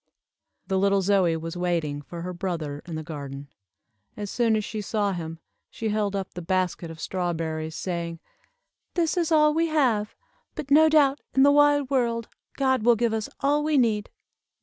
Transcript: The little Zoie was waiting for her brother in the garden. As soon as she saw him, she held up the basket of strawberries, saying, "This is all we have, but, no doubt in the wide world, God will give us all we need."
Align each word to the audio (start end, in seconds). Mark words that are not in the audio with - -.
The 0.65 0.79
little 0.79 1.03
Zoie 1.03 1.39
was 1.39 1.55
waiting 1.55 2.01
for 2.01 2.23
her 2.23 2.33
brother 2.33 2.81
in 2.87 2.95
the 2.95 3.03
garden. 3.03 3.49
As 4.17 4.31
soon 4.31 4.55
as 4.55 4.65
she 4.65 4.81
saw 4.81 5.11
him, 5.11 5.37
she 5.69 5.89
held 5.89 6.15
up 6.15 6.33
the 6.33 6.41
basket 6.41 6.89
of 6.89 6.99
strawberries, 6.99 7.75
saying, 7.75 8.19
"This 8.95 9.15
is 9.15 9.31
all 9.31 9.53
we 9.53 9.67
have, 9.67 10.15
but, 10.55 10.71
no 10.71 10.89
doubt 10.89 11.21
in 11.35 11.43
the 11.43 11.51
wide 11.51 11.91
world, 11.91 12.29
God 12.57 12.81
will 12.81 12.95
give 12.95 13.13
us 13.13 13.29
all 13.41 13.63
we 13.63 13.77
need." 13.77 14.09